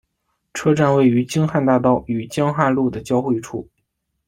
[0.51, 3.69] 车站位于京汉大道与江汉路的交汇处。